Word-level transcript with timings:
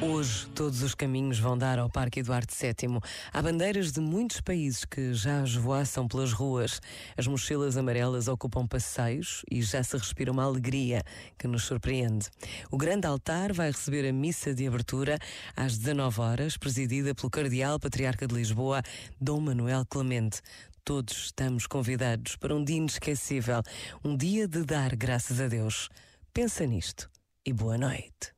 Hoje, 0.00 0.46
todos 0.54 0.80
os 0.82 0.94
caminhos 0.94 1.40
vão 1.40 1.58
dar 1.58 1.76
ao 1.76 1.90
Parque 1.90 2.20
Eduardo 2.20 2.52
VII. 2.54 3.00
Há 3.32 3.42
bandeiras 3.42 3.90
de 3.90 3.98
muitos 4.00 4.40
países 4.40 4.84
que 4.84 5.12
já 5.12 5.42
esvoaçam 5.42 6.06
pelas 6.06 6.32
ruas. 6.32 6.80
As 7.16 7.26
mochilas 7.26 7.76
amarelas 7.76 8.28
ocupam 8.28 8.64
passeios 8.64 9.42
e 9.50 9.60
já 9.60 9.82
se 9.82 9.96
respira 9.96 10.30
uma 10.30 10.44
alegria 10.44 11.02
que 11.36 11.48
nos 11.48 11.64
surpreende. 11.64 12.28
O 12.70 12.76
grande 12.76 13.08
altar 13.08 13.52
vai 13.52 13.72
receber 13.72 14.08
a 14.08 14.12
missa 14.12 14.54
de 14.54 14.68
abertura 14.68 15.18
às 15.56 15.76
19 15.76 16.20
horas, 16.20 16.56
presidida 16.56 17.12
pelo 17.12 17.28
Cardeal 17.28 17.80
Patriarca 17.80 18.24
de 18.24 18.36
Lisboa, 18.36 18.84
Dom 19.20 19.40
Manuel 19.40 19.84
Clemente. 19.84 20.40
Todos 20.84 21.24
estamos 21.24 21.66
convidados 21.66 22.36
para 22.36 22.54
um 22.54 22.62
dia 22.62 22.76
inesquecível, 22.76 23.62
um 24.04 24.16
dia 24.16 24.46
de 24.46 24.62
dar 24.62 24.94
graças 24.94 25.40
a 25.40 25.48
Deus. 25.48 25.88
Pensa 26.32 26.64
nisto 26.64 27.10
e 27.44 27.52
boa 27.52 27.76
noite. 27.76 28.37